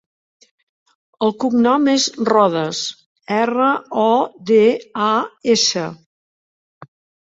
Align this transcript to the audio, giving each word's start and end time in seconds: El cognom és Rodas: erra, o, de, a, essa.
El 1.27 1.33
cognom 1.43 1.85
és 1.93 2.07
Rodas: 2.31 2.81
erra, 3.39 3.71
o, 4.09 4.09
de, 4.55 4.61
a, 5.13 5.15
essa. 5.59 5.89